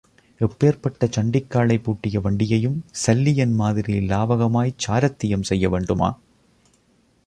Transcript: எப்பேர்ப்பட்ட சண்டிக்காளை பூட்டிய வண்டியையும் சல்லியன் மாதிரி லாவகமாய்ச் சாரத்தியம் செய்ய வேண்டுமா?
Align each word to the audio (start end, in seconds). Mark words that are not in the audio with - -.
எப்பேர்ப்பட்ட 0.41 1.07
சண்டிக்காளை 1.07 1.77
பூட்டிய 1.83 2.19
வண்டியையும் 2.19 2.79
சல்லியன் 3.05 3.53
மாதிரி 3.53 3.99
லாவகமாய்ச் 4.07 4.81
சாரத்தியம் 4.87 5.43
செய்ய 5.43 5.69
வேண்டுமா? 5.69 6.09